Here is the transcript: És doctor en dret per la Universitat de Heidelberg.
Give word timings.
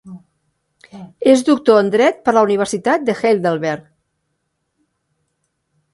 És 1.33 1.43
doctor 1.49 1.81
en 1.83 1.91
dret 1.97 2.17
per 2.29 2.35
la 2.37 2.43
Universitat 2.49 3.07
de 3.11 3.17
Heidelberg. 3.19 3.87